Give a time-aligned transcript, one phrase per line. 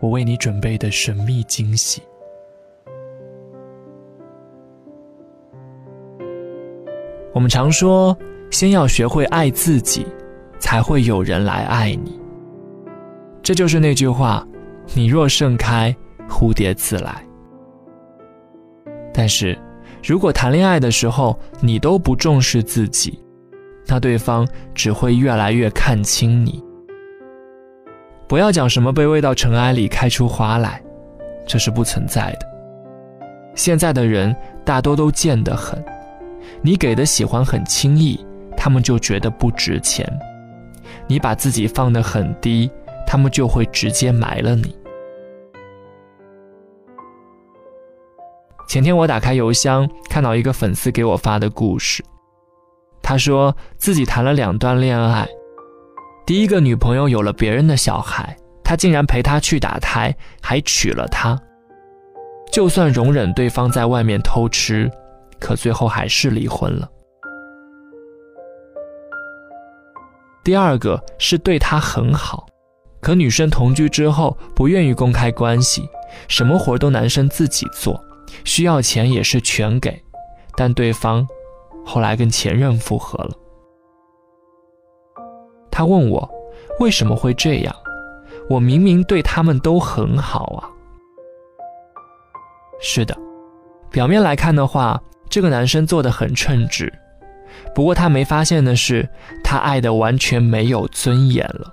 [0.00, 2.02] 我为你准备的神秘惊喜。
[7.32, 8.16] 我们常说，
[8.50, 10.06] 先要学会爱自己，
[10.58, 12.18] 才会有人来爱你。
[13.42, 14.46] 这就是那句话
[14.96, 15.94] ：“你若盛开，
[16.28, 17.22] 蝴蝶自来。”
[19.12, 19.58] 但是，
[20.02, 23.22] 如果谈恋爱的时候你都不重视自己，
[23.86, 26.64] 那对方只会越来越看清你。
[28.28, 30.82] 不要讲什么卑微到尘埃里开出花来，
[31.46, 32.46] 这是不存在的。
[33.54, 35.82] 现在的人大多都贱得很。
[36.60, 38.18] 你给的喜欢很轻易，
[38.56, 40.04] 他们就觉得不值钱；
[41.06, 42.70] 你把自己放得很低，
[43.06, 44.76] 他们就会直接埋了你。
[48.68, 52.04] 前天我打开邮箱，看到一个粉丝给我发的故事。
[53.00, 55.28] 他说自己谈了两段恋爱，
[56.26, 61.40] 第一个女朋友有了别人的小孩，他竟然陪她去打胎，还娶了她。
[62.50, 64.90] 就算容忍对方在外面偷吃。
[65.38, 66.88] 可最后还是离婚了。
[70.42, 72.46] 第二个是对他很好，
[73.02, 75.86] 可女生同居之后不愿意公开关系，
[76.26, 78.02] 什么活都男生自己做，
[78.44, 80.02] 需要钱也是全给，
[80.56, 81.28] 但对方
[81.84, 83.36] 后来跟前任复合了。
[85.76, 86.26] 他问我
[86.80, 87.76] 为什么会这样，
[88.48, 90.64] 我明明对他们都很好啊。
[92.80, 93.14] 是的，
[93.90, 94.98] 表面来看的话。
[95.28, 96.90] 这个男生做的很称职，
[97.74, 99.06] 不过他没发现的是，
[99.44, 101.70] 他爱的完全没有尊严了，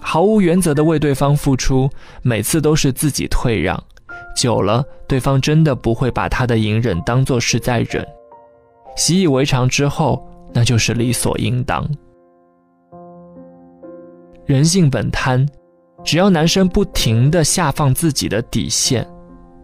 [0.00, 1.90] 毫无原则的为对方付出，
[2.22, 3.78] 每次都是自己退让，
[4.36, 8.06] 久了，对方真的不会把他的隐忍当做是在忍，
[8.96, 10.24] 习以为常之后，
[10.56, 11.86] 那就是理所应当。
[14.46, 15.46] 人性本贪，
[16.02, 19.06] 只要男生不停的下放自己的底线。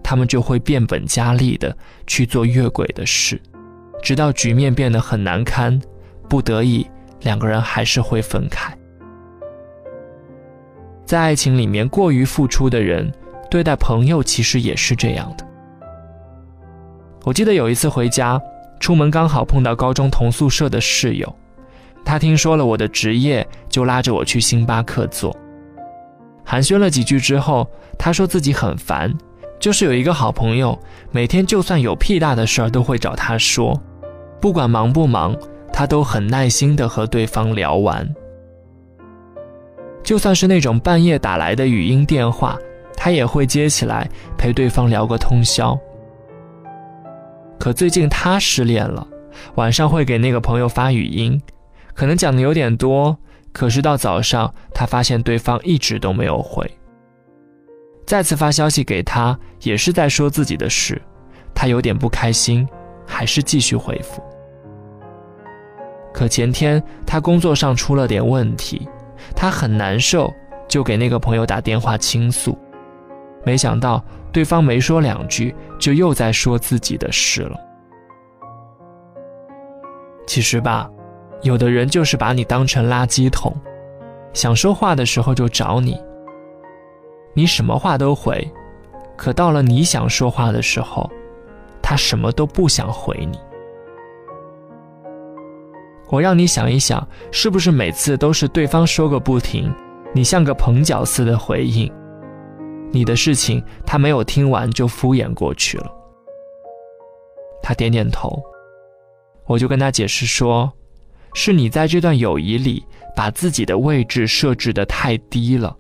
[0.03, 1.75] 他们就会变本加厉的
[2.07, 3.41] 去做越轨的事，
[4.03, 5.81] 直到局面变得很难堪，
[6.29, 6.87] 不得已
[7.23, 8.77] 两个人还是会分开。
[11.07, 13.11] 在爱情里面过于付出的人，
[13.51, 15.49] 对待朋友其实也是这样的。
[17.25, 18.39] 我记得有一次回家，
[18.83, 21.33] 出门刚好碰到高中同宿舍的室友，
[22.05, 25.35] 他听说了我的职业，就拉着我去星巴克坐。
[26.45, 29.17] 寒暄了几句之后，他说自己很烦。
[29.61, 30.77] 就是有一个好朋友，
[31.13, 33.81] 每天就算有屁大的事儿都会找他说，
[34.41, 35.37] 不管忙不忙，
[35.73, 38.05] 他都很耐心的和对方聊完。
[40.03, 42.59] 就算是那种半夜打来的语音电话，
[42.97, 45.79] 他也会接起来陪对方聊个通宵。
[47.63, 49.07] 可最近他失恋了，
[49.55, 51.41] 晚上会给那个朋友发语音，
[51.95, 53.17] 可能讲的有点多，
[53.53, 56.69] 可是到早上他发现对方一直都没有回。
[58.05, 61.01] 再次发消息给他，也是在说自己的事，
[61.55, 62.67] 他有点不开心，
[63.07, 64.21] 还是继续回复。
[66.13, 68.89] 可前天他工作上出了点问题，
[69.37, 70.35] 他很难受，
[70.67, 72.59] 就给那个朋友打电话倾诉，
[73.45, 77.59] 没想到对方没说两句，就又在说自己的事了。
[80.27, 80.89] 其实吧，
[81.43, 83.55] 有的人就是把你当成垃圾桶，
[84.33, 86.01] 想说话的时候就找你。
[87.35, 88.49] 你什么话都回，
[89.17, 91.11] 可到了你想说话的时候，
[91.83, 93.39] 他什么都不想回你。
[96.09, 99.75] 我让你想一想，是不是每次都是对方说个不停，
[100.15, 101.91] 你像个捧脚似的回应？
[102.93, 105.91] 你的事情他没有听完就敷衍过去了。
[107.63, 108.43] 他点点头，
[109.47, 110.71] 我就跟他解释说，
[111.35, 112.85] 是你在这段友谊里
[113.17, 115.77] 把自己的位置设置的太低了。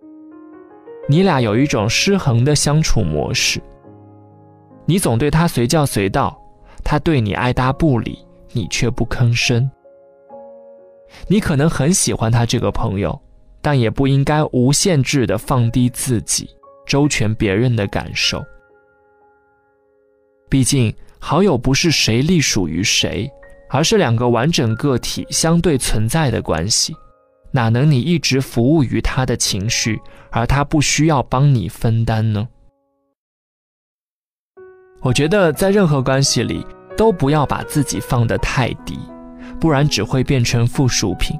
[1.08, 3.60] 你俩有一种失衡的相处模式，
[4.86, 6.40] 你总对他随叫随到，
[6.84, 9.68] 他对你爱搭不理，你却不吭声。
[11.26, 13.20] 你可能很喜欢他这个朋友，
[13.60, 16.48] 但也不应该无限制的放低自己，
[16.86, 18.44] 周全别人的感受。
[20.48, 23.30] 毕竟，好友不是谁隶属于谁，
[23.70, 26.94] 而是两个完整个体相对存在的关系，
[27.50, 30.00] 哪能你一直服务于他的情绪，
[30.30, 32.46] 而他不需要帮你分担呢？
[35.00, 36.64] 我觉得在任何关系里，
[36.96, 38.98] 都不要把自己放得太低，
[39.58, 41.36] 不然只会变成附属品。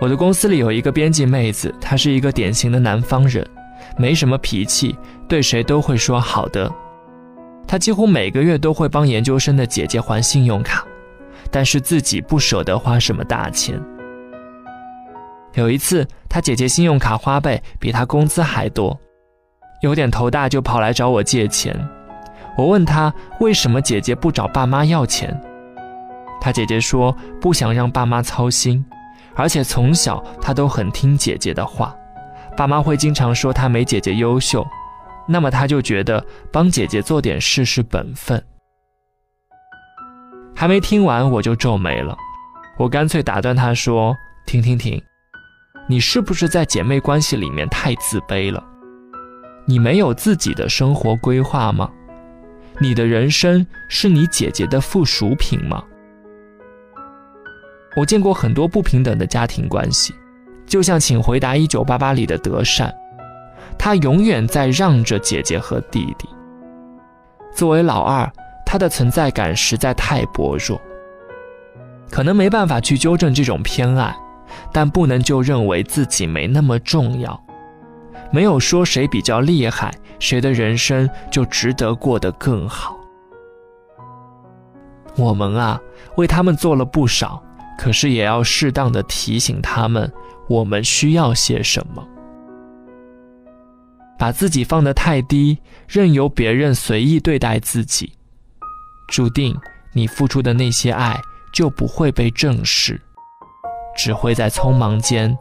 [0.00, 3.46] 我的公司里有一个编辑妹子，她是一个典型的南方人，
[3.96, 4.96] 没什么脾气，
[5.28, 6.70] 对谁都会说好的。
[7.66, 10.84] 他几乎每个月都会帮研究生的姐姐还信用卡，
[11.50, 13.80] 但是自己不舍得花什么大钱。
[15.54, 18.98] 有一次，他姐姐信用卡花呗比他工资还多。
[19.82, 21.74] 有点头大，就跑来找我借钱。
[22.56, 25.40] 我问他为什么姐姐不找爸妈要钱，
[26.40, 28.84] 他姐姐说不想让爸妈操心，
[29.34, 31.94] 而且从小他都很听姐姐的话，
[32.60, 34.68] 爸妈会经常说他没姐姐优秀，
[35.26, 36.22] 那么他就觉得
[36.52, 38.44] 帮姐姐做点事是本分。
[40.54, 42.14] 还没听完我就皱眉了，
[42.76, 44.14] 我干脆打断他说
[44.44, 45.02] ：“停停停，
[45.88, 48.62] 你是不是在姐妹关系里面太自卑了？”
[49.64, 51.90] 你没有自己的生活规划吗？
[52.78, 55.82] 你的人生是你姐姐的附属品吗？
[57.96, 60.14] 我见过很多不平等的家庭关系，
[60.70, 62.94] 就像《请回答一九八八》里的德善，
[63.76, 66.28] 他永远在让着姐姐和弟弟。
[67.52, 68.30] 作为老二，
[68.64, 70.80] 他的存在感实在太薄弱，
[72.08, 74.16] 可能没办法去纠正这种偏爱，
[74.72, 77.38] 但不能就认为自己没那么重要。
[78.30, 82.96] 没有说谁比较厉害，谁的人生就值得过得更好。
[85.16, 85.80] 我们啊，
[86.14, 87.42] 为他们做了不少，
[87.76, 90.10] 可是也要适当的提醒他们，
[90.50, 92.04] 我们需要些什么。
[94.18, 95.56] 把自己放得太低，
[95.86, 98.12] 任由别人随意对待自己，
[99.08, 99.56] 注定
[99.92, 101.16] 你付出的那些爱
[101.54, 103.00] 就不会被正视，
[103.96, 105.38] 只会在匆忙间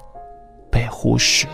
[0.71, 1.47] 被忽视。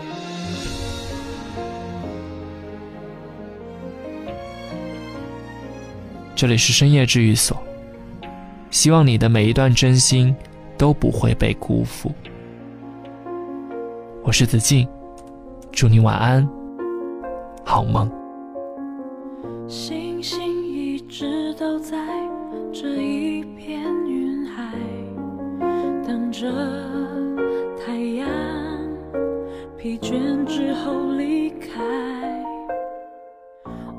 [6.34, 7.56] 这里是深夜治愈所，
[8.70, 10.36] 希望你的每一段真心
[10.76, 12.14] 都不会被辜负。
[14.26, 14.88] 我是子静，
[15.70, 16.48] 祝你晚安，
[17.64, 18.10] 好梦。
[19.68, 21.96] 星星一直都在
[22.72, 24.72] 这一片云海，
[26.04, 26.50] 等着
[27.78, 28.28] 太阳
[29.78, 31.84] 疲倦之后离开。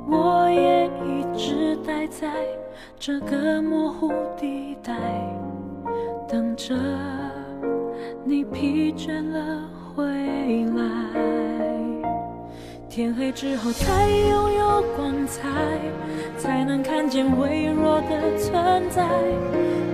[0.10, 2.34] 我也一直待在
[3.00, 4.94] 这个模糊地带，
[6.28, 6.76] 等着
[8.26, 10.06] 你疲倦了回
[10.76, 10.86] 来。
[12.88, 15.50] 天黑之后才拥有光彩，
[16.38, 19.08] 才能看见微弱的存在。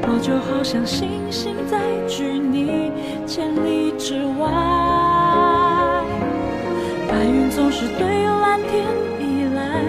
[0.02, 2.92] 我就好像星星在距你
[3.26, 6.04] 千里之外，
[7.08, 8.84] 白云总是对蓝天
[9.22, 9.86] 依赖。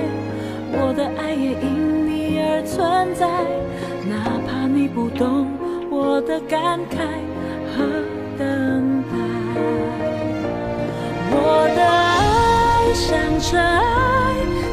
[0.76, 3.26] 我的爱也因你而存在，
[4.08, 5.48] 哪怕你不懂
[5.90, 6.98] 我的感慨
[7.74, 7.82] 和
[8.38, 9.23] 等待。
[13.06, 13.82] 像尘埃，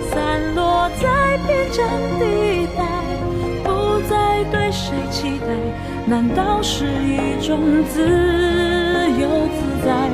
[0.10, 1.86] 散落在边疆
[2.18, 2.80] 地带，
[3.62, 5.48] 不再对谁期待，
[6.06, 8.00] 难道是一种自
[9.20, 10.10] 由自在？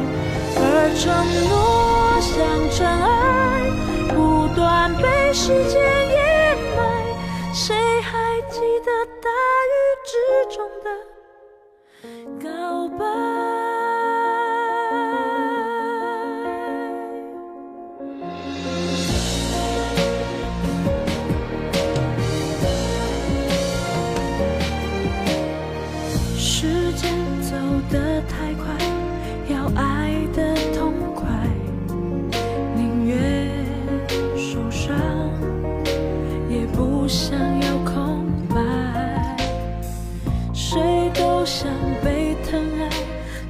[0.59, 0.61] 而
[0.97, 1.05] 承
[1.47, 2.35] 诺像
[2.71, 3.05] 尘埃。
[4.15, 6.79] 不断被时间掩埋，
[7.53, 9.29] 谁还记得大
[9.69, 10.11] 雨之
[10.55, 10.89] 中的
[12.41, 13.56] 告白？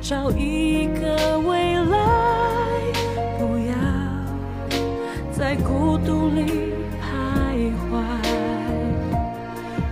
[0.09, 1.97] 找一个未来，
[3.37, 3.75] 不要
[5.33, 6.71] 在孤独里
[7.03, 7.99] 徘徊。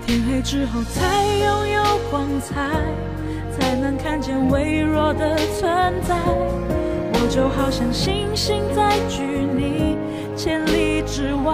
[0.07, 2.71] 天黑之后才拥有光彩，
[3.51, 6.15] 才能看见微弱的存在。
[7.15, 9.97] 我就好像星星在距你
[10.37, 11.53] 千里之外，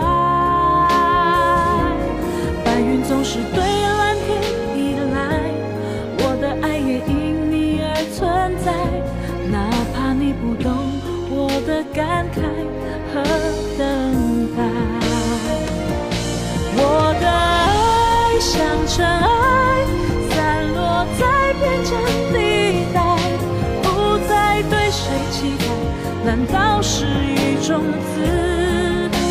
[26.33, 28.21] 难道是一种自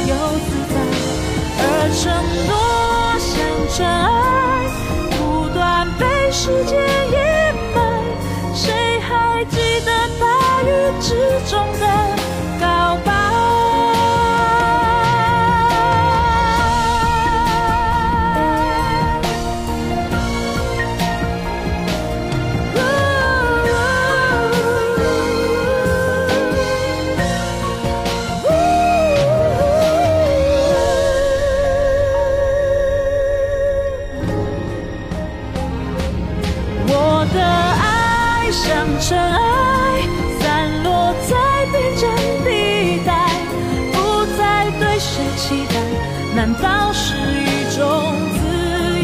[0.07, 0.15] 由
[0.45, 0.77] 自在
[1.57, 1.65] 而
[1.97, 2.05] 承
[2.47, 2.53] 诺
[3.19, 3.33] 像
[3.75, 4.69] 尘埃
[5.17, 5.59] 不断
[5.99, 6.77] 被时间
[7.11, 7.17] 掩
[7.75, 7.81] 埋
[8.55, 9.89] 谁还记得
[10.21, 10.69] 大雨
[11.01, 11.09] 之
[11.51, 11.90] 中的
[37.21, 38.65] 我的爱像
[38.99, 39.39] 尘埃，
[40.41, 41.37] 散落在
[41.71, 42.09] 边疆
[42.43, 42.49] 地
[43.05, 43.29] 带，
[43.93, 44.41] 不再
[44.81, 45.75] 对谁期待，
[46.35, 48.41] 难道是一种自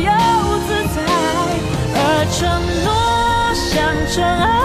[0.01, 0.09] 由
[0.67, 0.99] 自在？
[1.93, 2.01] 而
[2.33, 2.41] 承
[2.87, 2.89] 诺
[3.53, 3.77] 像
[4.11, 4.56] 尘埃，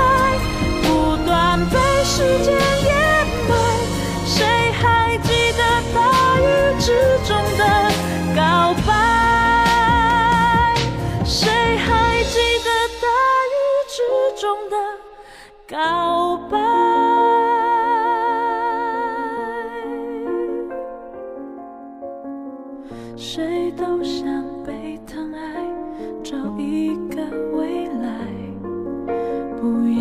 [15.71, 16.57] 告白？
[23.15, 25.39] 谁都想被疼爱，
[26.21, 27.23] 找一个
[27.55, 28.27] 未来，
[29.61, 29.87] 不